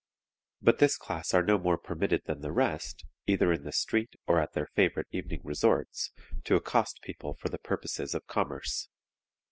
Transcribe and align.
But 0.63 0.79
this 0.79 0.97
class 0.97 1.31
are 1.31 1.43
no 1.43 1.59
more 1.59 1.77
permitted 1.77 2.23
than 2.25 2.41
the 2.41 2.51
rest, 2.51 3.05
either 3.27 3.53
in 3.53 3.61
the 3.65 3.71
street 3.71 4.15
or 4.25 4.39
at 4.39 4.53
their 4.53 4.65
favorite 4.65 5.05
evening 5.11 5.41
resorts, 5.43 6.09
to 6.45 6.55
accost 6.55 7.03
people 7.03 7.35
for 7.35 7.55
purposes 7.59 8.15
of 8.15 8.25
commerce. 8.25 8.89